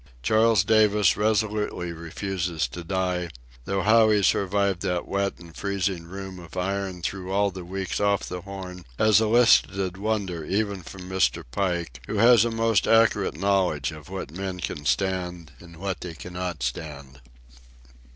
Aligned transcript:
Charles 0.23 0.63
Davis 0.63 1.15
resolutely 1.15 1.91
refuses 1.91 2.67
to 2.69 2.83
die, 2.83 3.29
though 3.65 3.83
how 3.83 4.09
he 4.09 4.23
survived 4.23 4.81
that 4.81 5.07
wet 5.07 5.37
and 5.37 5.55
freezing 5.55 6.05
room 6.05 6.39
of 6.39 6.57
iron 6.57 7.03
through 7.03 7.31
all 7.31 7.51
the 7.51 7.63
weeks 7.63 7.99
off 7.99 8.23
the 8.27 8.41
Horn 8.41 8.83
has 8.97 9.21
elicited 9.21 9.97
wonder 9.97 10.43
even 10.43 10.81
from 10.81 11.07
Mr. 11.07 11.43
Pike, 11.51 12.01
who 12.07 12.15
has 12.15 12.43
a 12.43 12.49
most 12.49 12.87
accurate 12.87 13.37
knowledge 13.37 13.91
of 13.91 14.09
what 14.09 14.31
men 14.31 14.59
can 14.59 14.85
stand 14.85 15.51
and 15.59 15.77
what 15.77 16.01
they 16.01 16.15
cannot 16.15 16.63
stand. 16.63 17.21